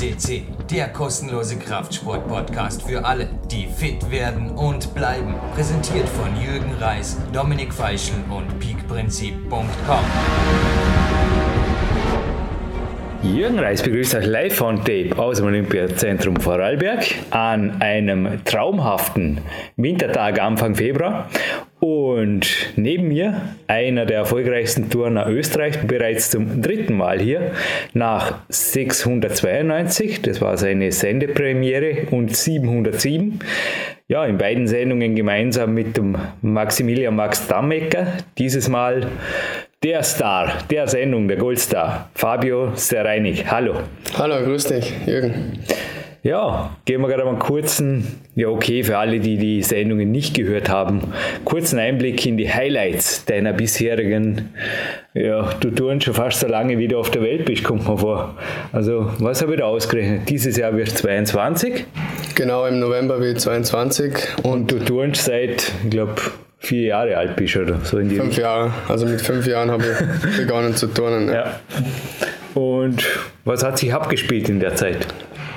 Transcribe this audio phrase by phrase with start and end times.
[0.00, 5.34] CC, der kostenlose Kraftsport-Podcast für alle, die fit werden und bleiben.
[5.54, 9.68] Präsentiert von Jürgen Reis, Dominik Feischl und peakprinzip.com.
[13.22, 19.42] Jürgen Reis begrüßt euch live von Tape aus dem Olympiazentrum Vorarlberg an einem traumhaften
[19.76, 21.28] Wintertag Anfang Februar.
[21.80, 27.52] Und neben mir einer der erfolgreichsten Turner Österreich, bereits zum dritten Mal hier,
[27.94, 33.40] nach 692, das war seine Sendepremiere, und 707.
[34.08, 38.08] Ja, in beiden Sendungen gemeinsam mit dem Maximilian Max Dammecker.
[38.36, 39.06] Dieses Mal
[39.82, 43.50] der Star der Sendung, der Goldstar, Fabio Sereinig.
[43.50, 43.76] Hallo.
[44.18, 45.52] Hallo, grüß dich, Jürgen.
[46.22, 50.34] Ja, gehen wir gerade mal einen kurzen, ja okay, für alle, die die Sendungen nicht
[50.34, 51.00] gehört haben,
[51.46, 54.50] kurzen Einblick in die Highlights deiner bisherigen,
[55.14, 57.96] ja, du tust schon fast so lange, wie du auf der Welt bist, kommt mir
[57.96, 58.36] vor.
[58.70, 60.28] Also, was habe ich da ausgerechnet?
[60.28, 61.86] Dieses Jahr wird 22.
[62.34, 64.12] Genau, im November wird 22.
[64.42, 66.16] Und, und du turnst seit, ich glaube,
[66.58, 69.84] vier Jahre alt bist oder so in die Fünf Jahre, also mit fünf Jahren habe
[69.84, 71.28] ich begonnen zu turnen.
[71.28, 71.34] Ja.
[71.34, 71.60] ja.
[72.54, 73.04] Und
[73.46, 75.06] was hat sich abgespielt in der Zeit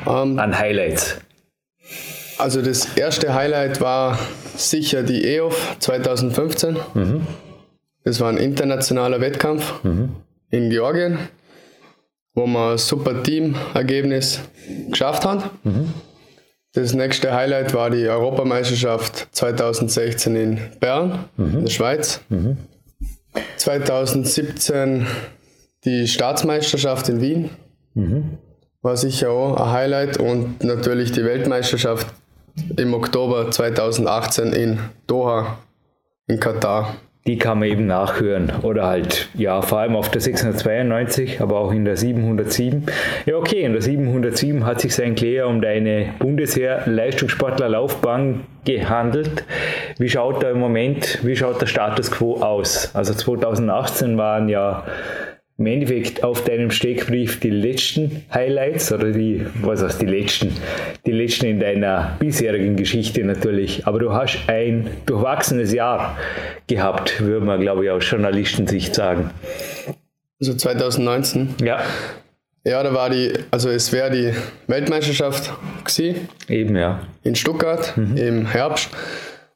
[0.07, 1.17] ähm, an Highlights?
[2.37, 4.17] Also das erste Highlight war
[4.55, 6.77] sicher die EOF 2015.
[6.93, 7.27] Mhm.
[8.03, 10.15] Das war ein internationaler Wettkampf mhm.
[10.49, 11.19] in Georgien,
[12.33, 14.41] wo wir ein super Teamergebnis
[14.89, 15.43] geschafft haben.
[15.63, 15.93] Mhm.
[16.73, 21.59] Das nächste Highlight war die Europameisterschaft 2016 in Bern, mhm.
[21.59, 22.21] in der Schweiz.
[22.29, 22.57] Mhm.
[23.57, 25.07] 2017
[25.85, 27.49] die Staatsmeisterschaft in Wien.
[28.83, 32.05] War sicher auch ein Highlight und natürlich die Weltmeisterschaft
[32.77, 35.57] im Oktober 2018 in Doha
[36.27, 38.51] in Katar die kann man eben nachhören.
[38.63, 42.85] Oder halt, ja, vor allem auf der 692, aber auch in der 707.
[43.25, 49.45] Ja, okay, in der 707 hat sich sein Kläger um deine Bundesheer-Leistungssportlerlaufbahn gehandelt.
[49.97, 52.93] Wie schaut da im Moment, wie schaut der Status quo aus?
[52.93, 54.83] Also 2018 waren ja
[55.57, 60.51] im Endeffekt auf deinem Steckbrief die letzten Highlights oder die, was heißt die letzten?
[61.05, 63.85] Die letzten in deiner bisherigen Geschichte natürlich.
[63.85, 66.17] Aber du hast ein durchwachsenes Jahr
[66.67, 69.29] gehabt, würde man glaube ich aus Journalistensicht sagen.
[70.39, 71.55] Also 2019?
[71.63, 71.81] Ja.
[72.65, 74.33] Ja, da war die, also es wäre die
[74.67, 75.53] Weltmeisterschaft
[75.83, 76.29] gewesen.
[76.47, 77.01] Eben, ja.
[77.21, 78.17] In Stuttgart mhm.
[78.17, 78.89] im Herbst.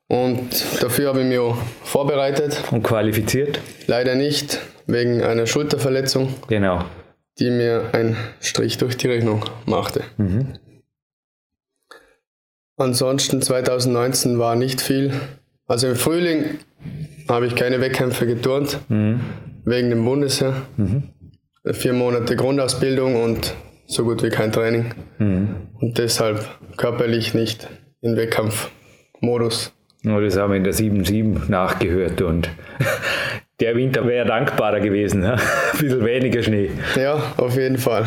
[0.07, 2.63] Und dafür habe ich mich auch vorbereitet.
[2.71, 3.59] Und qualifiziert?
[3.87, 6.33] Leider nicht wegen einer Schulterverletzung.
[6.47, 6.85] Genau.
[7.39, 10.01] Die mir einen Strich durch die Rechnung machte.
[10.17, 10.53] Mhm.
[12.77, 15.11] Ansonsten 2019 war nicht viel.
[15.65, 16.59] Also im Frühling
[17.27, 19.19] habe ich keine Wettkämpfe geturnt, mhm.
[19.65, 20.53] wegen dem Bundesheer.
[20.77, 21.09] Mhm.
[21.65, 23.53] Vier Monate Grundausbildung und
[23.87, 24.93] so gut wie kein Training.
[25.17, 25.55] Mhm.
[25.79, 26.47] Und deshalb
[26.77, 27.67] körperlich nicht
[28.01, 29.73] in Wettkampfmodus.
[30.11, 32.49] Oh, das haben wir in der 7-7 nachgehört und
[33.59, 35.21] der Winter wäre dankbarer gewesen.
[35.21, 35.33] Ne?
[35.73, 36.71] Ein bisschen weniger Schnee.
[36.95, 38.05] Ja, auf jeden Fall.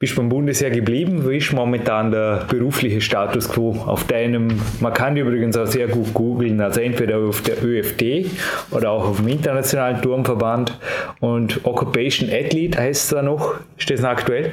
[0.00, 1.28] Bist beim Bundesheer geblieben?
[1.28, 4.60] Wie ist momentan der berufliche Status quo auf deinem?
[4.78, 8.30] Man kann übrigens auch sehr gut googeln, also entweder auf der ÖFT
[8.70, 10.78] oder auch auf dem Internationalen Turmverband.
[11.18, 13.58] Und Occupation Athlete heißt es da noch.
[13.76, 14.52] Ist das noch aktuell?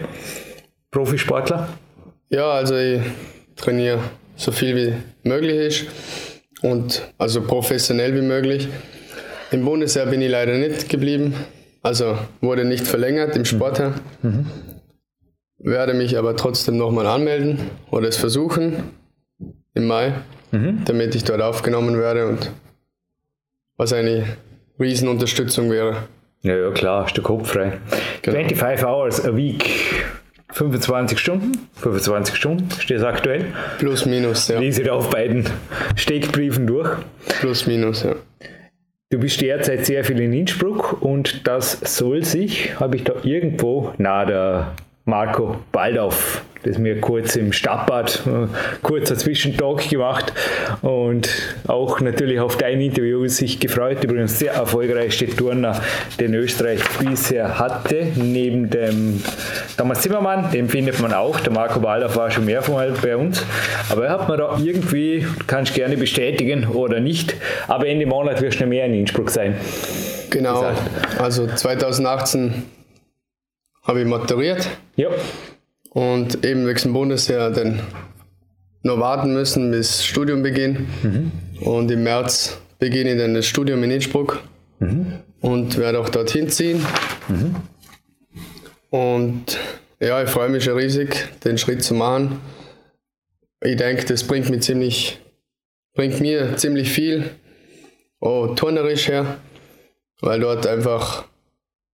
[0.89, 1.69] Profisportler?
[2.29, 3.01] Ja, also ich
[3.55, 3.99] trainiere
[4.35, 5.85] so viel wie möglich ist
[6.65, 8.67] und also professionell wie möglich.
[9.51, 11.35] Im Bundesheer bin ich leider nicht geblieben,
[11.83, 13.93] also wurde nicht verlängert im Sportherr.
[14.23, 14.47] Mhm.
[15.59, 17.59] Werde mich aber trotzdem nochmal anmelden
[17.91, 18.83] oder es versuchen
[19.75, 20.13] im Mai,
[20.51, 20.81] mhm.
[20.85, 22.51] damit ich dort aufgenommen werde und
[23.77, 24.25] was eine
[24.79, 25.97] Riesenunterstützung wäre.
[26.41, 27.79] Ja, ja, klar, ist der Kopf frei.
[28.21, 28.37] Genau.
[28.37, 29.69] 25 hours a week.
[30.55, 31.67] 25 Stunden?
[31.75, 33.43] 25 Stunden steht es aktuell?
[33.77, 34.57] Plus, minus, ja.
[34.57, 35.49] Lese ich auf beiden
[35.97, 36.89] Steckbriefen durch.
[37.27, 38.15] Plus, minus, ja.
[39.09, 43.91] Du bist derzeit sehr viel in Innsbruck und das soll sich, habe ich da irgendwo,
[43.97, 44.71] na, der
[45.03, 48.47] Marco Baldauf, das mir kurz im Stadtbad, äh,
[48.81, 50.33] kurzer Zwischentalk gemacht
[50.81, 51.29] und
[51.67, 54.03] auch natürlich auf dein Interview sich gefreut.
[54.03, 55.79] Übrigens sehr erfolgreichste Turner,
[56.19, 59.21] den Österreich bisher hatte, neben dem
[59.77, 61.39] Thomas Zimmermann, den findet man auch.
[61.39, 63.45] Der Marco Baldauf war schon mehrfach bei uns,
[63.89, 67.35] aber er hat mir da irgendwie, kannst gerne bestätigen oder nicht,
[67.67, 69.55] aber Ende Monat wirst du mehr in Innsbruck sein.
[70.31, 70.81] Genau, gesagt.
[71.19, 72.63] also 2018
[73.83, 74.67] habe ich maturiert.
[74.95, 75.09] Ja.
[75.95, 77.79] Und eben wegen dem Bundesheer dann
[78.83, 80.87] noch warten müssen bis Studiumbeginn.
[81.01, 81.31] Mhm.
[81.61, 84.43] Und im März beginne ich dann das Studium in Innsbruck
[84.79, 85.13] mhm.
[85.39, 86.85] und werde auch dorthin ziehen.
[87.29, 87.55] Mhm.
[88.89, 89.57] Und
[90.01, 92.41] ja, ich freue mich schon riesig, den Schritt zu machen.
[93.63, 95.21] Ich denke, das bringt mir ziemlich,
[95.93, 97.29] bringt mir ziemlich viel,
[98.19, 99.37] auch turnerisch her,
[100.19, 101.23] weil dort einfach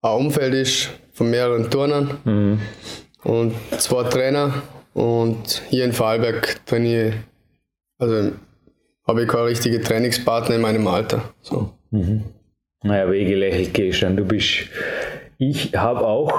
[0.02, 2.60] ein Umfeld ist von mehreren Turnern mhm.
[3.24, 4.54] Und zwei Trainer.
[4.94, 7.14] Und hier in Vorarlberg trainiere
[8.02, 8.32] also
[9.08, 11.22] habe ich keine richtige Trainingspartner in meinem Alter.
[11.42, 11.72] So.
[11.92, 12.24] Mhm.
[12.84, 14.70] Naja, wie gelächelt gehst Du bist,
[15.38, 16.34] ich habe auch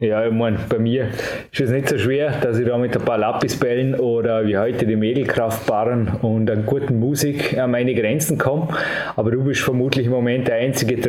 [0.00, 1.08] ja, ich meine, bei mir
[1.52, 4.86] ist es nicht so schwer, dass ich da mit ein paar Lapisbällen oder wie heute
[4.86, 8.68] die Mädelkraftbarren und einer guten Musik an meine Grenzen komme.
[9.14, 11.00] Aber du bist vermutlich im Moment der einzige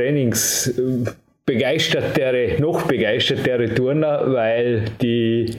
[1.47, 5.57] Trainingsbegeistertere, noch begeistertere Turner, weil die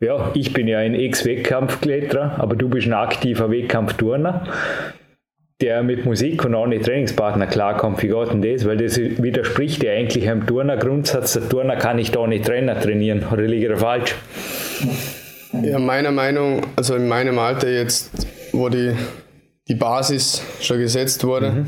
[0.00, 4.46] ja, ich bin ja ein Ex-Wettkampfkletterer, aber du bist ein aktiver Wettkampfturner
[5.60, 8.64] der mit Musik und ohne Trainingspartner klarkommt, wie geht denn das?
[8.64, 11.32] Weil das widerspricht ja eigentlich einem Turner-Grundsatz.
[11.32, 13.24] Der Turner kann nicht ohne Trainer trainieren.
[13.32, 14.14] Oder liege ich falsch?
[15.62, 18.12] Ja, meiner Meinung, also in meinem Alter jetzt,
[18.52, 18.94] wo die,
[19.66, 21.66] die Basis schon gesetzt wurde, mhm.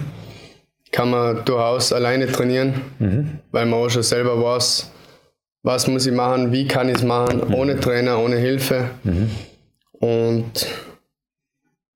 [0.93, 3.39] Kann man durchaus alleine trainieren, mhm.
[3.51, 4.91] weil man auch schon selber weiß,
[5.63, 7.55] was muss ich machen, wie kann ich es machen, mhm.
[7.55, 8.91] ohne Trainer, ohne Hilfe.
[9.05, 9.31] Mhm.
[9.93, 10.67] Und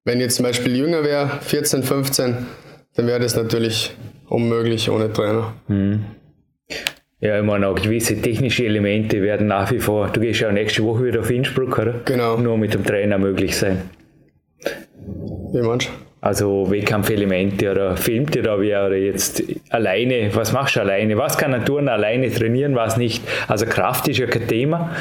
[0.04, 2.46] wenn ich jetzt zum Beispiel jünger wäre, 14, 15,
[2.94, 3.96] dann wäre das natürlich
[4.28, 5.54] unmöglich ohne Trainer.
[5.66, 6.04] Mhm.
[7.20, 10.84] Ja, ich meine, auch gewisse technische Elemente werden nach wie vor, du gehst ja nächste
[10.84, 12.00] Woche wieder auf Innsbruck, oder?
[12.04, 12.36] Genau.
[12.36, 13.80] Nur mit dem Trainer möglich sein.
[15.52, 15.90] Wie meinst du?
[16.24, 21.18] Also Wettkampfelemente oder filmt ihr da wie oder jetzt alleine, was machst du alleine?
[21.18, 23.22] Was kann ein Turner alleine trainieren, was nicht?
[23.46, 24.96] Also Kraft ist ja kein Thema,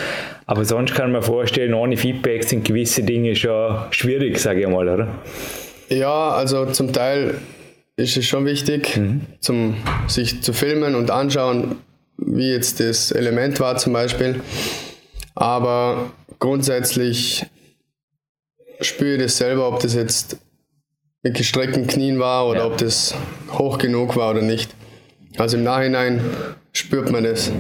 [0.48, 4.90] aber sonst kann man vorstellen, ohne Feedback sind gewisse Dinge schon schwierig, sage ich mal,
[4.90, 5.08] oder?
[5.88, 7.36] Ja, also zum Teil
[7.96, 9.22] ist es schon wichtig, mhm.
[9.40, 9.78] zum,
[10.08, 11.78] sich zu filmen und anschauen,
[12.18, 14.42] wie jetzt das Element war zum Beispiel.
[15.36, 17.46] Aber grundsätzlich
[18.82, 20.38] spüre ich das selber, ob das jetzt
[21.24, 22.68] mit gestreckten Knien war oder ja.
[22.68, 23.16] ob das
[23.54, 24.76] hoch genug war oder nicht.
[25.38, 26.22] Also im Nachhinein
[26.74, 27.52] spürt man das.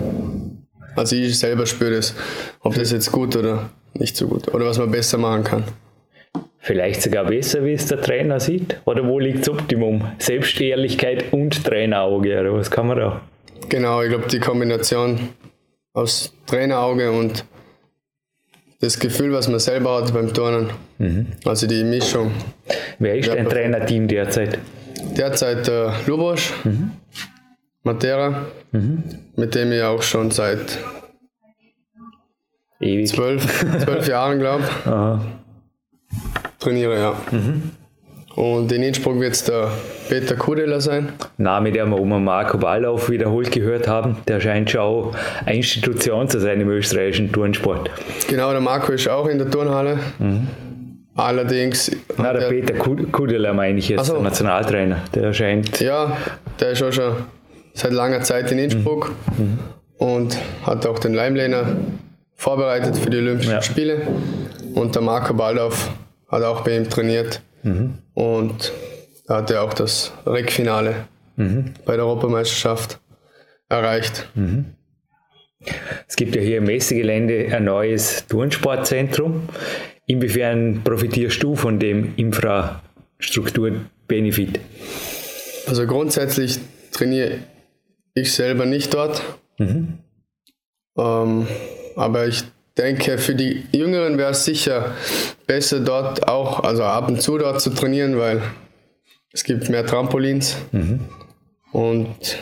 [0.95, 2.13] Also ich selber spüre das,
[2.59, 5.63] ob das jetzt gut oder nicht so gut oder was man besser machen kann.
[6.59, 8.79] Vielleicht sogar besser, wie es der Trainer sieht?
[8.85, 10.07] Oder wo liegt das Optimum?
[10.17, 13.21] Selbstehrlichkeit und Trainerauge, oder was kann man da?
[13.67, 15.29] Genau, ich glaube, die Kombination
[15.93, 17.43] aus Trainerauge und
[18.83, 20.69] das Gefühl, was man selber hat beim Turnen.
[20.97, 21.27] Mhm.
[21.45, 22.31] Also die Mischung.
[22.99, 24.59] Wer ist dein Trainerteam derzeit?
[25.17, 26.91] Derzeit äh, Lubosch, mhm.
[27.83, 29.03] Matera, mhm.
[29.37, 30.79] mit dem ich auch schon seit
[32.81, 33.07] Ewig.
[33.07, 34.83] Zwölf, zwölf Jahren, glaube ich,
[36.59, 37.15] trainiere, ja.
[37.31, 37.71] Mhm.
[38.35, 39.69] Und in Innsbruck wird es der
[40.09, 41.13] Peter Kudeler sein.
[41.37, 44.17] Name, der wir um Marco Ballauf wiederholt gehört haben.
[44.27, 45.15] Der scheint schon auch
[45.45, 47.91] eine Institution zu sein im österreichischen Turnsport.
[48.27, 49.99] Genau, der Marco ist auch in der Turnhalle.
[50.17, 50.47] Mhm.
[51.15, 51.91] Allerdings.
[52.17, 54.13] Na, der, der Peter Kudeler meine ich jetzt, so.
[54.13, 55.03] der Nationaltrainer.
[55.13, 55.79] Der scheint.
[55.79, 56.17] Ja,
[56.59, 57.13] der ist auch schon
[57.73, 59.59] seit langer Zeit in Innsbruck mhm.
[59.97, 61.65] und hat auch den Leimlehner
[62.33, 63.61] vorbereitet für die Olympischen ja.
[63.61, 64.01] Spiele.
[64.73, 65.91] Und der Marco Baldauf
[66.29, 67.41] hat auch bei ihm trainiert.
[67.61, 67.99] Mhm.
[68.13, 68.71] Und
[69.27, 71.73] da hat er auch das Rekfinale mhm.
[71.85, 72.99] bei der Europameisterschaft
[73.69, 74.29] erreicht.
[74.35, 74.65] Mhm.
[76.07, 79.47] Es gibt ja hier im Messegelände ein neues Turnsportzentrum.
[80.05, 84.59] Inwiefern profitierst du von dem Infrastrukturbenefit?
[85.67, 86.59] Also grundsätzlich
[86.91, 87.39] trainiere
[88.13, 89.23] ich selber nicht dort.
[89.57, 89.99] Mhm.
[90.97, 91.47] Ähm,
[91.95, 92.43] aber ich
[92.77, 94.95] denke, für die Jüngeren wäre es sicher
[95.45, 98.41] besser dort auch, also ab und zu dort zu trainieren, weil
[99.31, 100.57] es gibt mehr Trampolins.
[100.71, 101.01] Mhm.
[101.71, 102.37] Und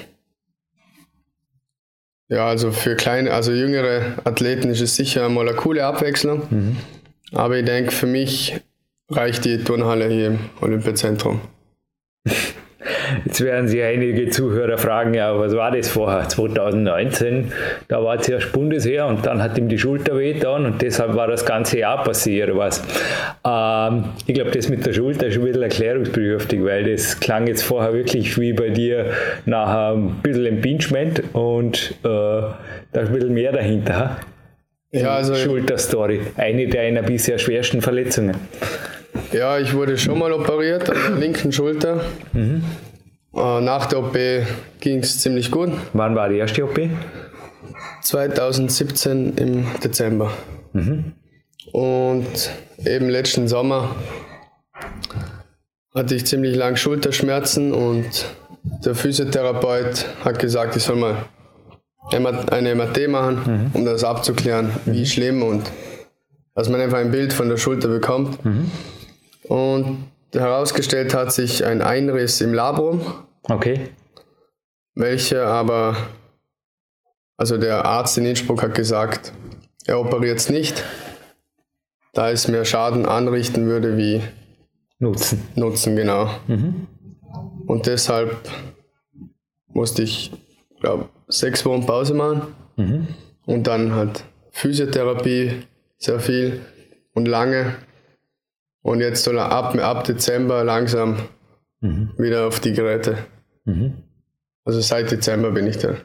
[2.29, 6.43] ja, also für kleine, also jüngere Athleten ist es sicher mal eine coole Abwechslung.
[6.49, 6.77] Mhm.
[7.33, 8.61] Aber ich denke, für mich
[9.09, 11.41] reicht die Turnhalle hier im Olympiazentrum.
[13.25, 16.27] Jetzt werden sich einige Zuhörer fragen, ja, was war das vorher?
[16.27, 17.51] 2019,
[17.87, 21.45] da war zuerst Bundesheer und dann hat ihm die Schulter wehgetan und deshalb war das
[21.45, 22.83] ganze Jahr passiert, was.
[23.45, 27.63] Ähm, ich glaube, das mit der Schulter ist ein bisschen erklärungsbedürftig, weil das klang jetzt
[27.63, 29.07] vorher wirklich wie bei dir
[29.45, 32.53] nach ein bisschen Impingement und äh, da
[32.93, 34.17] ist ein bisschen mehr dahinter.
[34.91, 38.35] Ja, also Schulterstory, eine deiner bisher schwersten Verletzungen.
[39.31, 42.01] Ja, ich wurde schon mal operiert an der linken Schulter.
[42.33, 42.63] Mhm.
[43.33, 44.17] Äh, nach der OP
[44.79, 45.71] ging es ziemlich gut.
[45.93, 46.79] Wann war die erste OP?
[48.01, 50.31] 2017 im Dezember.
[50.73, 51.13] Mhm.
[51.71, 52.51] Und
[52.85, 53.95] eben letzten Sommer
[55.93, 58.25] hatte ich ziemlich lang Schulterschmerzen und
[58.85, 61.25] der Physiotherapeut hat gesagt, ich soll mal
[62.11, 65.63] eine MRT machen, um das abzuklären, wie schlimm und
[66.55, 68.37] dass man einfach ein Bild von der Schulter bekommt.
[69.43, 73.01] Und herausgestellt hat sich ein Einriss im Labrum,
[73.49, 73.89] Okay.
[74.95, 75.97] welcher aber,
[77.37, 79.33] also der Arzt in Innsbruck hat gesagt,
[79.85, 80.83] er operiert es nicht,
[82.13, 84.21] da es mehr Schaden anrichten würde wie
[84.99, 85.41] Nutzen.
[85.55, 86.29] Nutzen, genau.
[87.65, 88.37] Und deshalb
[89.69, 90.31] musste ich,
[90.79, 92.53] glaube sechs Wochen Pause machen
[93.45, 95.63] und dann halt Physiotherapie
[95.97, 96.61] sehr viel
[97.13, 97.75] und lange.
[98.83, 101.17] Und jetzt soll er ab, ab Dezember langsam
[101.81, 103.17] wieder auf die Geräte.
[104.65, 105.95] Also seit Dezember bin ich da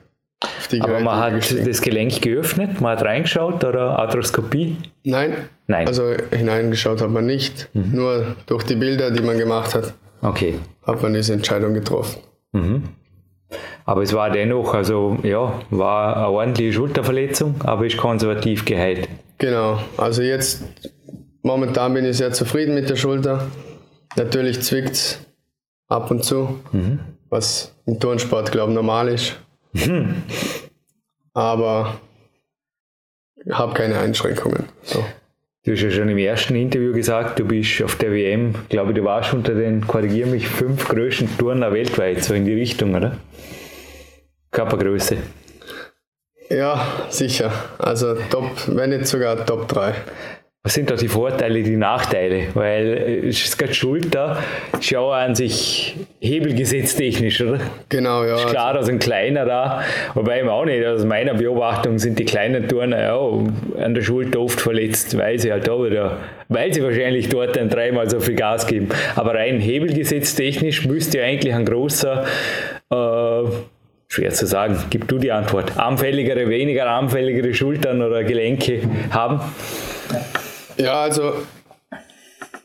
[0.42, 1.66] auf die Aber man hat gestiegen.
[1.66, 4.76] das Gelenk geöffnet, man hat reingeschaut oder Arthroskopie?
[5.04, 5.34] Nein,
[5.66, 5.86] Nein.
[5.86, 7.68] also hineingeschaut hat man nicht.
[7.72, 10.58] Nur durch die Bilder, die man gemacht hat, Okay.
[10.86, 12.20] hat man diese Entscheidung getroffen.
[13.84, 19.08] Aber es war dennoch, also ja, war eine ordentliche Schulterverletzung, aber ist konservativ geheilt.
[19.38, 20.64] Genau, also jetzt
[21.46, 23.46] momentan bin ich sehr zufrieden mit der Schulter.
[24.16, 25.20] Natürlich zwickt es
[25.88, 26.60] ab und zu,
[27.30, 29.36] was im Turnsport, glaube ich, normal ist.
[31.34, 32.00] Aber
[33.50, 34.64] habe keine Einschränkungen.
[34.82, 35.04] So.
[35.64, 38.96] Du hast ja schon im ersten Interview gesagt, du bist auf der WM, glaube ich,
[38.96, 43.18] du warst unter den, korrigier mich, fünf größten Turner weltweit, so in die Richtung, oder?
[44.52, 45.16] Körpergröße.
[46.50, 47.52] Ja, sicher.
[47.78, 49.94] Also Top, wenn nicht sogar Top 3.
[50.66, 52.48] Was sind da die Vorteile, die Nachteile?
[52.54, 54.42] Weil äh, es ist gerade Schulter,
[54.80, 57.60] schau an sich hebelgesetztechnisch, oder?
[57.88, 58.34] Genau, ja.
[58.46, 62.66] Klar, da sind kleiner da, wobei ich auch nicht, aus meiner Beobachtung sind die kleinen
[62.66, 66.16] Turner ja an der Schulter oft verletzt, weil sie halt da wieder,
[66.48, 68.88] weil sie wahrscheinlich dort dann dreimal so viel Gas geben.
[69.14, 72.24] Aber rein hebelgesetztechnisch müsste ja eigentlich ein großer,
[72.90, 73.42] äh,
[74.08, 78.80] schwer zu sagen, gib du die Antwort, armfälligere, weniger armfälligere Schultern oder Gelenke
[79.10, 79.40] haben.
[80.12, 80.24] Ja,
[80.84, 81.34] also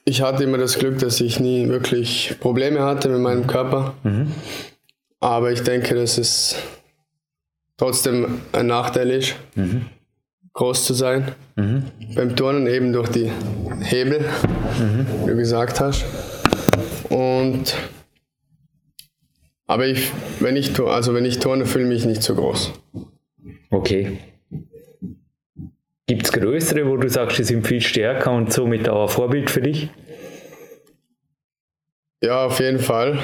[0.06, 3.94] ich hatte immer das Glück, dass ich nie wirklich Probleme hatte mit meinem Körper.
[5.20, 6.56] Aber ich denke, dass es
[7.77, 9.36] trotzdem ein Nachteil ist,
[10.53, 11.34] groß zu sein.
[12.15, 13.32] Beim Turnen eben durch die
[13.82, 14.25] Hebel,
[15.24, 16.06] wie du gesagt hast.
[17.10, 17.75] Und
[19.68, 22.74] aber ich, wenn ich, also wenn ich turne, fühle ich mich nicht so groß.
[23.70, 24.18] Okay.
[26.12, 29.50] Gibt es größere, wo du sagst, die sind viel stärker und somit auch ein Vorbild
[29.50, 29.88] für dich?
[32.22, 33.18] Ja, auf jeden Fall.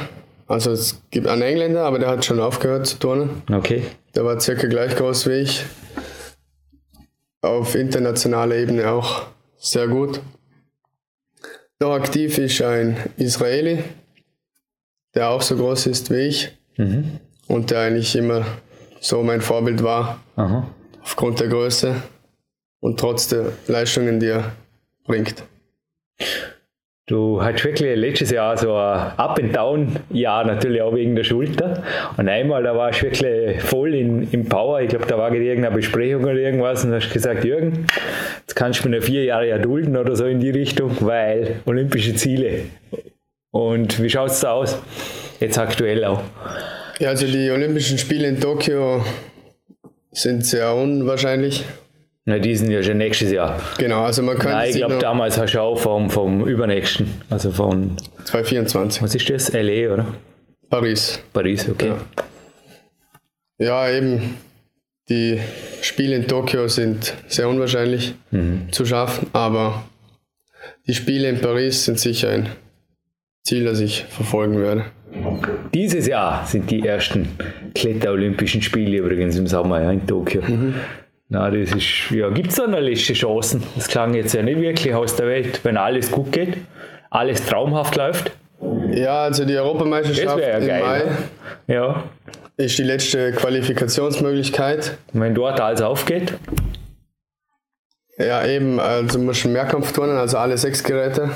[0.48, 3.42] Also es gibt einen Engländer, aber der hat schon aufgehört zu turnen.
[3.52, 3.84] Okay.
[4.16, 5.66] Der war circa gleich groß wie ich.
[7.42, 9.26] Auf internationaler Ebene auch
[9.58, 10.22] sehr gut.
[11.82, 13.84] Noch aktiv ist ein Israeli,
[15.14, 16.58] der auch so groß ist wie ich
[17.50, 18.46] und der eigentlich immer
[19.02, 20.70] so mein Vorbild war, Aha.
[21.02, 21.94] aufgrund der Größe
[22.80, 24.52] und trotz der Leistungen, die er
[25.06, 25.44] bringt.
[27.10, 31.82] Du hattest wirklich letztes Jahr so ein Up-and-Down-Jahr, natürlich auch wegen der Schulter.
[32.18, 34.82] Und einmal, da warst du wirklich voll in, im Power.
[34.82, 37.86] Ich glaube, da war gerade irgendeine Besprechung oder irgendwas und hast gesagt, Jürgen,
[38.42, 42.14] jetzt kannst du mir noch vier Jahre erdulden oder so in die Richtung, weil olympische
[42.14, 42.64] Ziele.
[43.52, 44.78] Und wie schaut es da aus?
[45.40, 46.22] Jetzt aktuell auch.
[47.00, 49.02] Ja, also die Olympischen Spiele in Tokio
[50.12, 51.64] sind sehr unwahrscheinlich.
[52.30, 53.58] Na, die sind ja schon nächstes Jahr.
[53.78, 57.52] Genau, also man könnte Nein, ich glaube, damals hast du auch vom, vom übernächsten, also
[57.52, 59.54] von, 2024 was ist das?
[59.54, 60.08] LA oder?
[60.70, 61.22] Paris.
[61.32, 61.94] Paris, okay.
[63.58, 64.36] Ja, eben.
[65.08, 65.40] Die
[65.82, 68.14] Spiele in Tokio sind sehr unwahrscheinlich
[68.72, 69.86] zu schaffen, aber
[70.86, 72.50] die Spiele in Paris sind sicher ein
[73.46, 74.84] Ziel, das ich verfolgen werde.
[75.74, 77.30] Dieses Jahr sind die ersten
[77.74, 80.42] Kletter-Olympischen Spiele übrigens im Sommer ja, in Tokio.
[81.30, 83.62] Na, das ist, ja, gibt es da noch letzte Chancen?
[83.76, 86.58] Das klang jetzt ja nicht wirklich aus der Welt, wenn alles gut geht,
[87.10, 88.32] alles traumhaft läuft.
[88.92, 90.84] Ja, also die Europameisterschaft ja im geil.
[90.84, 91.18] Mai ne?
[91.68, 92.04] Ja,
[92.56, 94.98] ist die letzte Qualifikationsmöglichkeit.
[95.14, 96.34] Wenn dort alles aufgeht,
[98.18, 101.30] Ja, eben, also muss schon Mehrkampf turnen, also alle sechs Geräte.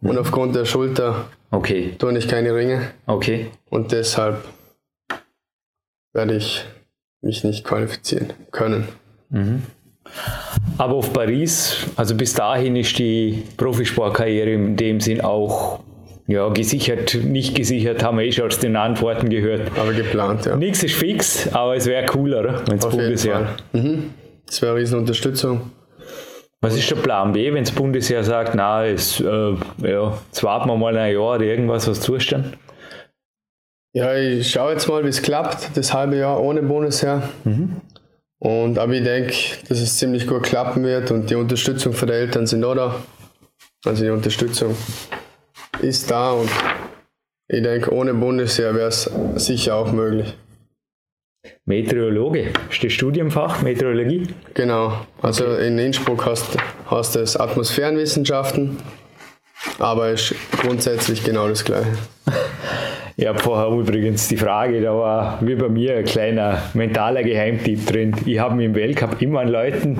[0.00, 3.50] Und aufgrund der Schulter okay, turne ich keine Ringe okay.
[3.70, 4.44] und deshalb
[6.12, 6.64] werde ich
[7.20, 8.86] mich nicht qualifizieren können.
[10.78, 15.80] Aber auf Paris, also bis dahin ist die Profisportkarriere in dem Sinn auch
[16.26, 19.70] ja, gesichert, nicht gesichert, haben wir eh schon aus den Antworten gehört.
[19.78, 20.56] Aber geplant, ja.
[20.56, 22.62] Nichts ist fix, aber es wäre cooler, oder?
[22.66, 23.56] Wenn es Bundesjahr.
[23.72, 24.10] Mhm.
[24.46, 25.72] Das wäre eine riesen Unterstützung.
[26.60, 30.68] Was ist der Plan B, wenn das Bundesjahr sagt, na, es, äh, ja, jetzt warten
[30.68, 32.58] wir mal ein Jahr oder irgendwas, was zustand?
[33.94, 37.22] Ja, ich schaue jetzt mal, wie es klappt, das halbe Jahr ohne Bundesheer.
[38.40, 39.34] Und, aber ich denke,
[39.68, 43.02] dass es ziemlich gut klappen wird und die Unterstützung von den Eltern sind auch da.
[43.84, 44.76] Also die Unterstützung
[45.80, 46.50] ist da und
[47.48, 50.36] ich denke, ohne Bundesheer wäre es sicher auch möglich.
[51.64, 54.28] Meteorologe, ist das Studienfach Meteorologie?
[54.54, 55.68] Genau, also okay.
[55.68, 58.78] in Innsbruck hast, hast du Atmosphärenwissenschaften,
[59.78, 61.96] aber es ist grundsätzlich genau das Gleiche.
[63.26, 68.14] Habe vorher übrigens die Frage, da war wie bei mir ein kleiner mentaler Geheimtipp drin.
[68.26, 69.98] Ich habe mich im Weltcup immer an Leuten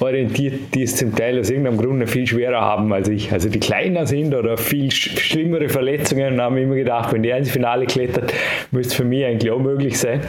[0.00, 3.30] orientiert, die es zum Teil aus irgendeinem Grund viel schwerer haben als ich.
[3.30, 7.50] Also die kleiner sind oder viel schlimmere Verletzungen und haben immer gedacht, wenn der ins
[7.50, 8.34] Finale klettert,
[8.72, 10.20] müsste für mich eigentlich auch möglich sein.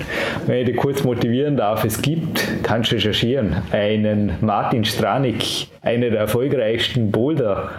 [0.46, 6.12] Wenn ich dich kurz motivieren darf, es gibt, kannst du recherchieren, einen Martin Stranik, einer
[6.12, 7.72] der erfolgreichsten Boulder-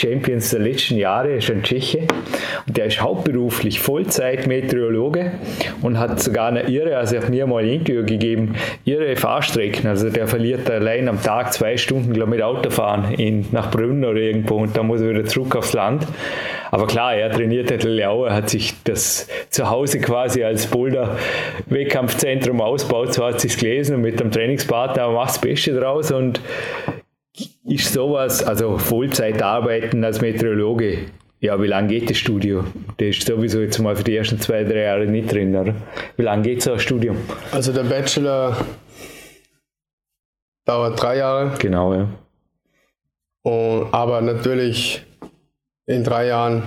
[0.00, 2.06] Champions der letzten Jahre, ist ein Tscheche.
[2.66, 5.32] Und der ist hauptberuflich Vollzeit-Meteorologe
[5.82, 8.54] und hat sogar eine irre, also hat mir mal ein Interview gegeben,
[8.84, 9.86] irre Fahrstrecken.
[9.88, 14.20] Also der verliert allein am Tag zwei Stunden glaub, mit Autofahren in, nach Brünn oder
[14.20, 16.06] irgendwo und dann muss er wieder zurück aufs Land.
[16.70, 22.60] Aber klar, er trainiert natürlich auch, er hat sich das zu Hause quasi als Boulder-Wettkampfzentrum
[22.60, 26.40] ausgebaut, so hat sich gelesen und mit dem Trainingspartner macht das Beste draus und
[27.64, 31.06] ist sowas, also Vollzeit arbeiten als Meteorologe,
[31.40, 32.64] ja, wie lange geht das Studio?
[32.98, 35.74] Das ist sowieso jetzt mal für die ersten zwei, drei Jahre nicht drin, oder?
[36.16, 37.16] Wie lange geht so ein Studium?
[37.50, 38.56] Also der Bachelor
[40.66, 41.56] dauert drei Jahre.
[41.58, 42.08] Genau, ja.
[43.42, 45.02] Und, aber natürlich
[45.86, 46.62] in drei Jahren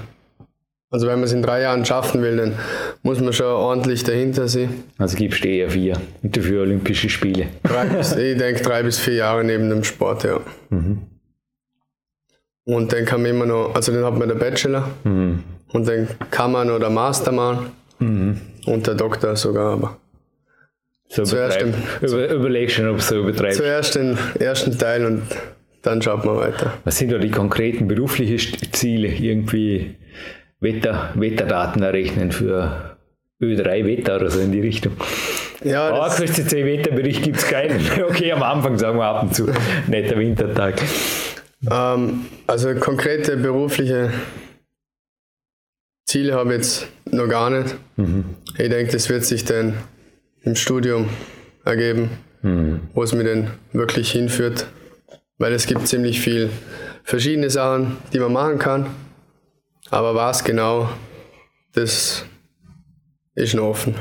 [0.94, 2.54] also wenn man es in drei Jahren schaffen will, dann
[3.02, 4.84] muss man schon ordentlich dahinter sein.
[5.00, 7.48] Also gibst du eher vier und dafür Olympische Spiele.
[7.98, 10.40] Bis, ich denke drei bis vier Jahre neben dem Sport, ja.
[10.70, 11.02] Mhm.
[12.66, 15.44] Und dann kann man immer noch, also dann hat man den Bachelor mhm.
[15.70, 18.40] und dann kann man noch den Master machen mhm.
[18.68, 19.98] und der Doktor sogar, aber
[21.10, 23.58] so zuerst im, Über, überleg schon, ob du übertreibst.
[23.58, 25.24] Zuerst den ersten Teil und
[25.82, 26.74] dann schaut man weiter.
[26.84, 28.40] Was sind da die konkreten beruflichen
[28.72, 29.08] Ziele?
[29.08, 29.96] Irgendwie
[30.64, 32.96] Wetter, Wetterdaten errechnen für
[33.42, 34.94] Ö3 Wetter oder so in die Richtung.
[35.64, 37.80] Ja, Aber QSCC Wetterbericht gibt es keinen.
[38.10, 39.50] Okay, am Anfang sagen wir ab und zu.
[39.88, 40.82] Netter Wintertag.
[41.70, 44.12] Ähm, also konkrete berufliche
[46.06, 47.76] Ziele habe ich jetzt noch gar nicht.
[47.96, 48.26] Mhm.
[48.58, 49.76] Ich denke, das wird sich dann
[50.42, 51.10] im Studium
[51.64, 52.82] ergeben, mhm.
[52.94, 54.68] wo es mir denn wirklich hinführt.
[55.38, 56.50] Weil es gibt ziemlich viel
[57.04, 58.88] verschiedene Sachen, die man machen kann.
[59.94, 60.90] Aber was genau,
[61.74, 62.26] das
[63.36, 63.94] ist noch offen.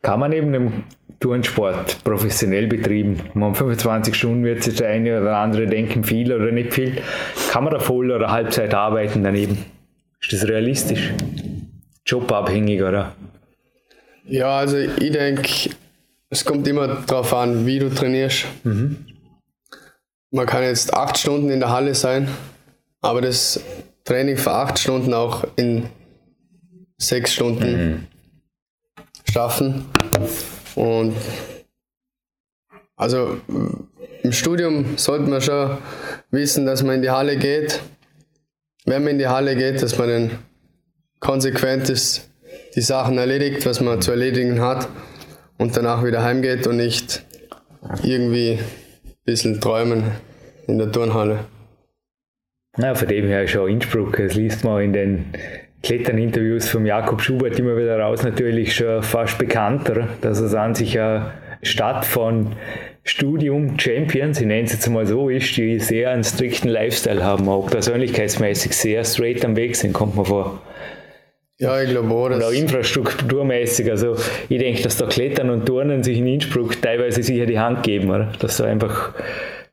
[0.00, 0.84] Kann man neben dem
[1.20, 6.50] Turnsport professionell betrieben, um 25 Stunden wird sich der eine oder andere denken, viel oder
[6.50, 7.02] nicht viel,
[7.50, 9.66] kann man da voll oder Halbzeit arbeiten daneben?
[10.22, 11.12] Ist das realistisch?
[12.06, 13.14] Jobabhängig, oder?
[14.24, 15.68] Ja, also ich denke,
[16.30, 18.46] es kommt immer darauf an, wie du trainierst.
[18.64, 19.04] Mhm.
[20.30, 22.26] Man kann jetzt acht Stunden in der Halle sein,
[23.02, 23.60] aber das
[24.10, 25.88] Training für acht Stunden auch in
[26.98, 28.06] sechs Stunden mhm.
[29.32, 29.84] schaffen.
[30.74, 31.14] Und
[32.96, 33.40] also
[34.24, 35.78] im Studium sollte man schon
[36.32, 37.82] wissen, dass man in die Halle geht.
[38.84, 40.30] Wenn man in die Halle geht, dass man dann
[41.20, 42.28] konsequent ist,
[42.74, 44.88] die Sachen erledigt, was man zu erledigen hat
[45.56, 47.22] und danach wieder heimgeht und nicht
[48.02, 50.10] irgendwie ein bisschen träumen
[50.66, 51.44] in der Turnhalle.
[52.82, 55.24] Ja, von dem her schon Innsbruck, das liest man in den
[55.82, 60.98] Klettern-Interviews von Jakob Schubert immer wieder raus, natürlich schon fast bekannter, dass es an sich
[60.98, 62.52] eine Stadt von
[63.02, 67.48] Studium Champions, ich nenne es jetzt mal so, ist, die sehr einen strikten Lifestyle haben,
[67.48, 70.62] auch persönlichkeitsmäßig sehr straight am Weg sind, kommt man vor.
[71.58, 72.30] Ja, ich glaube auch.
[72.30, 73.90] Und auch infrastrukturmäßig.
[73.90, 74.16] Also
[74.48, 78.08] ich denke, dass da Klettern und Turnen sich in Innsbruck teilweise sicher die Hand geben,
[78.08, 78.32] oder?
[78.38, 79.12] Dass du einfach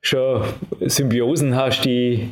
[0.02, 0.43] schon
[0.82, 2.30] Symbiosen hast, die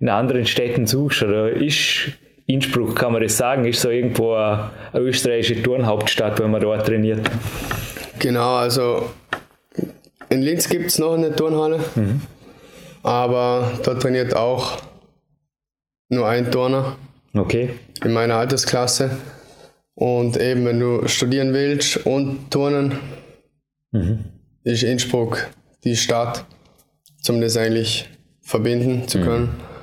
[0.00, 2.12] in anderen Städten suchst, oder ist
[2.46, 6.86] Innsbruck, kann man das sagen, ist so irgendwo eine, eine österreichische Turnhauptstadt, wenn man dort
[6.86, 7.28] trainiert?
[8.18, 9.10] Genau, also
[10.28, 12.20] in Linz gibt es noch eine Turnhalle, mhm.
[13.02, 14.78] aber dort trainiert auch
[16.08, 16.96] nur ein Turner.
[17.34, 17.70] Okay.
[18.04, 19.10] In meiner Altersklasse.
[19.94, 22.98] Und eben, wenn du studieren willst und turnen,
[23.92, 24.24] mhm.
[24.62, 25.48] ist Innsbruck
[25.84, 26.44] die Stadt,
[27.28, 28.08] um das eigentlich
[28.42, 29.24] verbinden zu mhm.
[29.24, 29.42] können.
[29.44, 29.75] Mhm.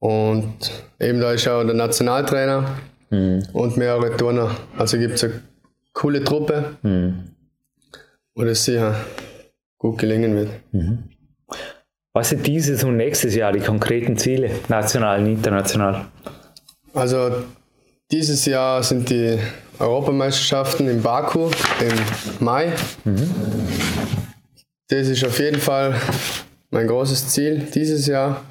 [0.00, 2.78] Und eben da ist auch der Nationaltrainer
[3.10, 3.42] mhm.
[3.52, 4.56] und mehrere Turner.
[4.76, 5.42] Also gibt es eine
[5.92, 7.30] coole Truppe, mhm.
[8.34, 8.94] wo das sicher
[9.78, 10.50] gut gelingen wird.
[10.72, 11.04] Mhm.
[12.12, 16.06] Was sind dieses und nächstes Jahr die konkreten Ziele, national und international?
[16.94, 17.44] Also
[18.10, 19.38] dieses Jahr sind die
[19.78, 22.72] Europameisterschaften in Baku im Mai.
[23.04, 23.30] Mhm.
[24.88, 25.94] Das ist auf jeden Fall
[26.70, 28.42] mein großes Ziel dieses Jahr.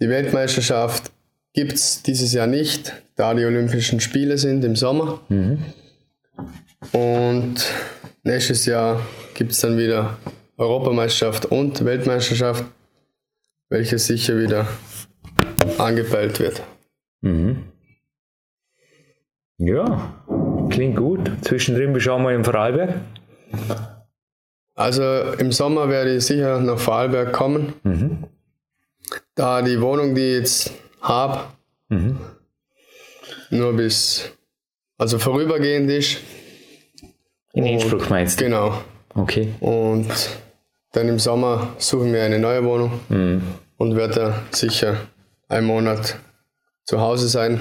[0.00, 1.10] Die Weltmeisterschaft
[1.52, 5.20] gibt es dieses Jahr nicht, da die Olympischen Spiele sind im Sommer.
[5.28, 5.64] Mhm.
[6.92, 7.66] Und
[8.22, 9.00] nächstes Jahr
[9.34, 10.16] gibt es dann wieder
[10.56, 12.64] Europameisterschaft und Weltmeisterschaft,
[13.70, 14.68] welche sicher wieder
[15.78, 16.62] angepeilt wird.
[17.20, 17.64] Mhm.
[19.56, 20.14] Ja,
[20.70, 21.30] klingt gut.
[21.42, 22.94] Zwischendrin auch mal im Vorarlberg?
[24.74, 25.02] Also
[25.38, 27.72] im Sommer werde ich sicher nach Vorarlberg kommen.
[27.82, 28.24] Mhm.
[29.34, 31.44] Da die Wohnung, die ich jetzt habe,
[31.88, 32.18] mhm.
[33.50, 34.32] nur bis,
[34.96, 36.18] also vorübergehend ist.
[37.52, 38.44] In Innsbruck meinst du?
[38.44, 38.82] Genau.
[39.14, 39.54] Okay.
[39.60, 40.08] Und
[40.92, 43.42] dann im Sommer suchen wir eine neue Wohnung mhm.
[43.76, 44.96] und werde da sicher
[45.48, 46.16] einen Monat
[46.84, 47.60] zu Hause sein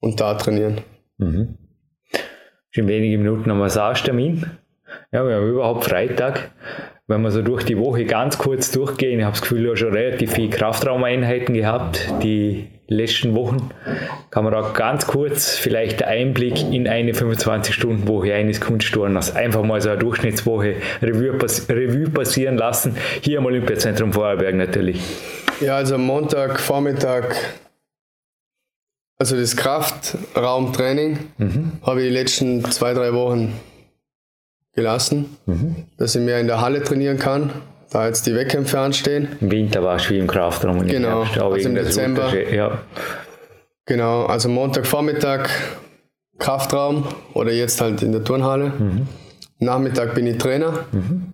[0.00, 0.80] und da trainieren.
[1.18, 1.58] Mhm.
[2.72, 4.50] In wenigen Minuten am Massagetermin.
[5.10, 6.50] Ja, wir haben überhaupt Freitag.
[7.08, 9.78] Wenn wir so durch die Woche ganz kurz durchgehen, ich habe das Gefühl, du hast
[9.78, 13.70] schon relativ viele Kraftraumeinheiten gehabt, die letzten Wochen.
[14.30, 19.90] Kann man auch ganz kurz vielleicht Einblick in eine 25-Stunden-Woche eines Kunstturners, einfach mal so
[19.90, 25.00] eine Durchschnittswoche Revue, pass Revue passieren lassen, hier am Olympiazentrum Vorarlberg natürlich.
[25.60, 27.36] Ja, also Montag, Vormittag,
[29.16, 31.72] also das Kraftraumtraining mhm.
[31.82, 33.54] habe ich die letzten zwei, drei Wochen
[34.76, 35.76] gelassen, mhm.
[35.96, 37.50] dass ich mehr in der Halle trainieren kann,
[37.90, 39.28] da jetzt die Wettkämpfe anstehen.
[39.40, 42.32] Im Winter war es wie im Kraftraum und genau, im also im Dezember.
[42.52, 42.78] Ja.
[43.86, 45.48] Genau, also Montagvormittag
[46.38, 48.72] Kraftraum oder jetzt halt in der Turnhalle.
[48.78, 49.06] Mhm.
[49.58, 50.84] Nachmittag bin ich Trainer.
[50.92, 51.32] Mhm.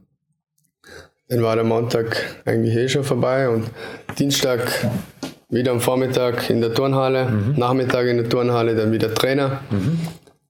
[1.28, 3.64] Dann war der Montag eigentlich eh schon vorbei und
[4.18, 4.87] Dienstag
[5.48, 7.55] wieder am Vormittag in der Turnhalle, mhm.
[7.57, 9.61] Nachmittag in der Turnhalle, dann wieder Trainer.
[9.70, 9.98] Mhm.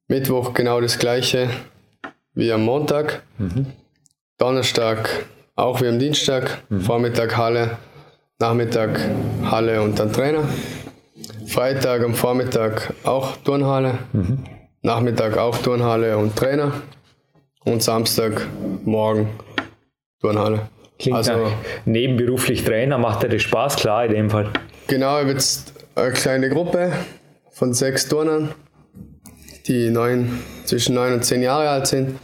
[0.09, 1.49] Mittwoch genau das gleiche,
[2.35, 3.23] wie am Montag.
[3.39, 3.67] Mhm.
[4.39, 6.63] Donnerstag auch wie am Dienstag.
[6.69, 6.81] Mhm.
[6.81, 7.79] Vormittag Halle,
[8.39, 9.01] Nachmittag
[9.45, 10.45] Halle und dann Trainer.
[11.47, 13.99] Freitag am Vormittag auch Turnhalle.
[14.13, 14.45] Mhm.
[14.83, 16.73] Nachmittag auch Turnhalle und Trainer.
[17.65, 18.49] Und Samstag
[18.85, 19.29] morgen
[20.21, 20.69] Turnhalle.
[20.99, 21.53] Klingt also,
[21.85, 24.51] nebenberuflich Trainer, macht dir das Spaß, klar in dem Fall.
[24.89, 26.93] Genau, ich habe jetzt eine kleine Gruppe
[27.51, 28.55] von sechs Turnern
[29.67, 32.19] die neun, zwischen neun und zehn Jahre alt sind.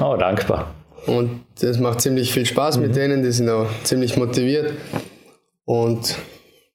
[0.00, 0.74] Oh, dankbar.
[1.06, 2.82] Und das macht ziemlich viel Spaß mhm.
[2.82, 4.72] mit denen, die sind auch ziemlich motiviert.
[5.64, 6.16] Und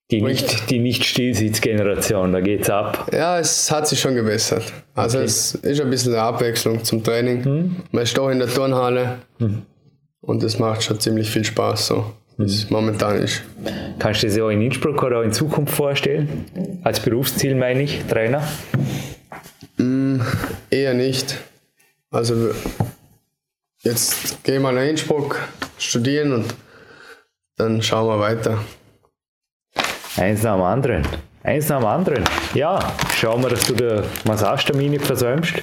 [0.10, 3.10] die nicht, die nicht Stillsitzgeneration, da geht's ab.
[3.12, 4.64] Ja, es hat sich schon gebessert.
[4.96, 5.26] Also okay.
[5.26, 7.42] es ist ein bisschen eine Abwechslung zum Training.
[7.44, 7.76] Mhm.
[7.92, 9.64] Man ist auch in der Turnhalle mhm.
[10.22, 12.06] und es macht schon ziemlich viel Spaß, so
[12.38, 12.78] wie es mhm.
[12.78, 13.44] momentan ist.
[14.00, 16.46] Kannst du dir das auch in Innsbruck oder auch in Zukunft vorstellen?
[16.84, 18.48] Als Berufsziel meine ich, Trainer?
[19.78, 20.22] Mm,
[20.70, 21.38] eher nicht.
[22.12, 22.52] Also
[23.82, 25.40] jetzt gehen wir nach Innsbruck
[25.78, 26.54] studieren und
[27.58, 28.60] dann schauen wir weiter.
[30.18, 31.04] Eins nach dem anderen.
[31.44, 32.24] Eins nach dem anderen.
[32.54, 32.80] Ja,
[33.16, 35.54] schauen wir, dass du den Massagetermin nicht versäumst.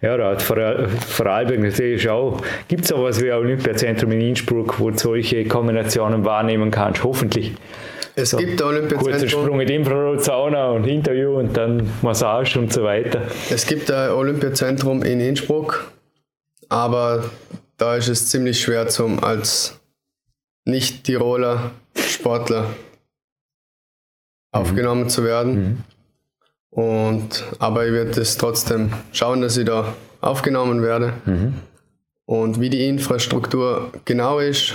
[0.00, 2.40] Ja, da hat Vorarlberg natürlich auch.
[2.68, 7.04] Gibt es auch was wie ein Olympiazentrum in Innsbruck, wo du solche Kombinationen wahrnehmen kannst?
[7.04, 7.54] Hoffentlich.
[8.18, 9.12] Es so, gibt Olympiazentrum.
[9.12, 13.22] Kurzer Sprung mit Infrarotsauna und Interview und dann Massage und so weiter.
[13.48, 15.92] Es gibt ein Olympiazentrum in Innsbruck,
[16.68, 17.30] aber
[17.76, 19.78] da ist es ziemlich schwer zum als
[20.64, 22.74] Nicht-Tiroler Sportler mhm.
[24.50, 25.54] aufgenommen zu werden.
[25.54, 25.84] Mhm.
[26.70, 31.12] Und, aber ich werde es trotzdem schauen, dass ich da aufgenommen werde.
[31.24, 31.54] Mhm.
[32.24, 34.74] Und wie die Infrastruktur genau ist,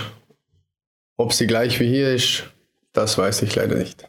[1.18, 2.44] ob sie gleich wie hier ist,
[2.94, 4.08] das weiß ich leider nicht.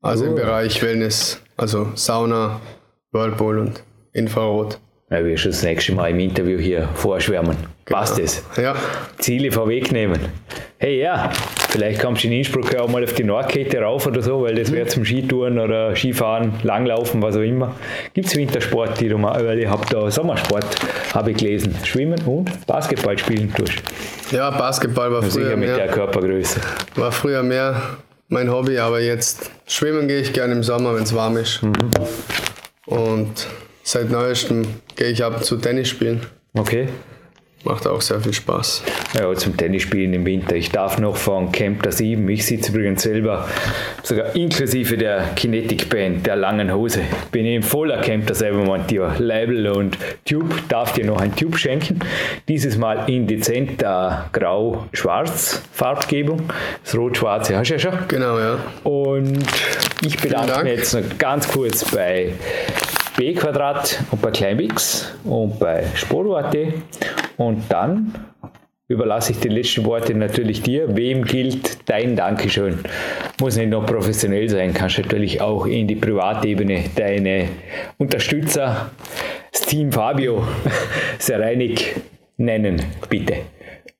[0.00, 0.28] Also oh.
[0.28, 2.60] im Bereich Wellness, also Sauna,
[3.12, 4.80] Whirlpool und Infrarot.
[5.10, 7.56] Ja, wir schon das nächste Mal im Interview hier vorschwärmen.
[7.84, 7.98] Genau.
[7.98, 8.42] Passt es?
[8.56, 8.74] Ja.
[9.18, 10.18] Ziele vorwegnehmen.
[10.78, 11.30] Hey, ja,
[11.68, 14.70] vielleicht kommst du in Innsbruck auch mal auf die Nordkette rauf oder so, weil das
[14.70, 14.76] mhm.
[14.76, 17.74] wäre zum Skitouren oder Skifahren, Langlaufen, was auch immer.
[18.14, 20.66] Gibt es Wintersport, die du mal, weil ich habe da Sommersport,
[21.12, 21.76] habe ich gelesen.
[21.84, 23.82] Schwimmen und Basketball spielen tust.
[24.30, 26.60] Ja, Basketball war früher sicher mit mehr, der Körpergröße.
[26.96, 31.14] War früher mehr mein Hobby, aber jetzt schwimmen gehe ich gerne im Sommer, wenn es
[31.14, 31.62] warm ist.
[31.62, 31.74] Mhm.
[32.86, 33.46] Und
[33.84, 34.66] seit neuestem
[34.96, 36.22] gehe ich ab zu Tennis spielen.
[36.54, 36.88] Okay.
[37.64, 38.82] Macht auch sehr viel Spaß.
[39.18, 40.54] Ja, zum Tennisspielen im Winter.
[40.54, 42.28] Ich darf noch von Camp der 7.
[42.28, 43.48] Ich sitze übrigens selber,
[44.02, 47.00] sogar inklusive der Kinetic Band, der langen Hose.
[47.32, 49.18] Bin ich im voller Camp der 7 montiert.
[49.18, 50.54] Label und Tube.
[50.68, 52.00] Darf dir noch ein Tube schenken.
[52.48, 56.42] Dieses Mal in dezenter grau-schwarz Farbgebung.
[56.84, 57.98] Das rot-schwarze hast du ja schon.
[58.08, 58.58] Genau, ja.
[58.82, 59.38] Und
[60.04, 62.34] ich bedanke mich jetzt noch ganz kurz bei
[63.16, 66.56] B Quadrat und bei Climbix und bei Sporo.at
[67.36, 68.12] und dann
[68.88, 70.96] überlasse ich die letzten Worte natürlich dir.
[70.96, 72.80] Wem gilt dein Dankeschön?
[73.40, 77.48] Muss nicht nur professionell sein, kannst natürlich auch in die Privatebene deine
[77.98, 78.90] Unterstützer,
[79.52, 80.44] das Team Fabio,
[81.18, 81.94] sehr reinig
[82.36, 83.34] nennen, bitte.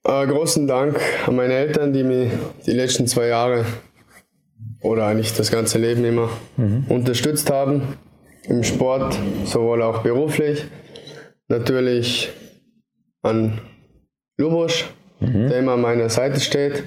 [0.07, 2.33] Äh, großen Dank an meine Eltern, die mich
[2.67, 3.65] die letzten zwei Jahre
[4.83, 6.85] oder eigentlich das ganze Leben immer mhm.
[6.89, 7.97] unterstützt haben.
[8.49, 10.65] Im Sport, sowohl auch beruflich.
[11.49, 12.31] Natürlich
[13.23, 13.61] an
[14.37, 14.87] Lubosch,
[15.21, 15.49] mhm.
[15.49, 16.85] der immer an meiner Seite steht.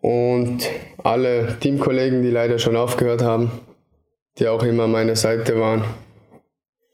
[0.00, 0.68] Und
[1.02, 3.50] alle Teamkollegen, die leider schon aufgehört haben,
[4.38, 5.84] die auch immer an meiner Seite waren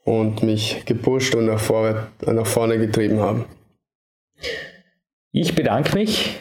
[0.03, 3.45] und mich gepusht und nach, vorwärts, nach vorne getrieben haben.
[5.31, 6.39] Ich bedanke mich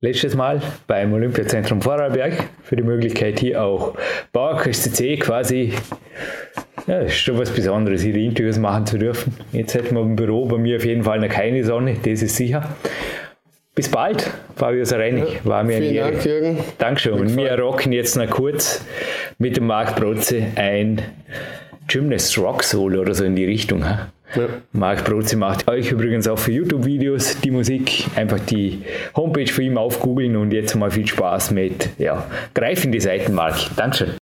[0.00, 3.94] letztes Mal beim Olympiazentrum Vorarlberg für die Möglichkeit, hier auch
[4.32, 5.74] Bauerquest CC quasi,
[6.86, 9.36] ja, ist schon was Besonderes, hier die Interviews machen zu dürfen.
[9.52, 12.36] Jetzt hätten wir im Büro bei mir auf jeden Fall noch keine Sonne, das ist
[12.36, 12.68] sicher.
[13.74, 15.40] Bis bald, Fabio Sareinig.
[15.44, 16.58] War mir Vielen Dank, Jürgen.
[16.76, 17.14] Dankeschön.
[17.14, 18.84] Und wir rocken jetzt noch kurz
[19.38, 21.00] mit dem Marc Brotze ein
[21.88, 23.84] Gymnast Rock Solo oder so in die Richtung.
[23.88, 24.08] Ha?
[24.34, 24.48] Ja.
[24.72, 28.04] Marc Brotze macht euch übrigens auch für YouTube-Videos die Musik.
[28.14, 28.82] Einfach die
[29.16, 33.74] Homepage für ihn aufgoogeln und jetzt mal viel Spaß mit ja, greifen die Seiten, Marc.
[33.76, 34.16] Dankeschön.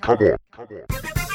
[0.00, 0.36] Come on.
[0.52, 1.25] Come on.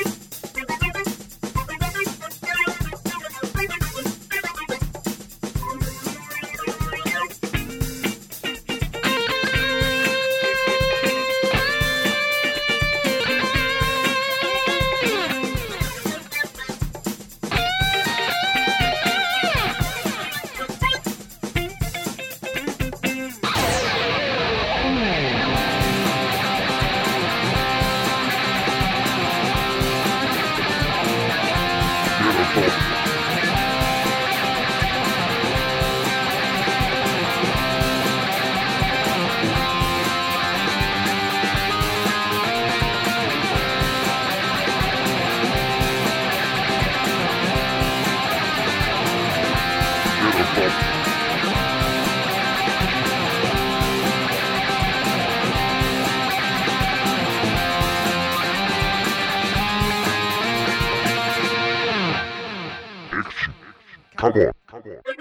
[64.22, 64.52] Come on.
[64.68, 65.21] Come on.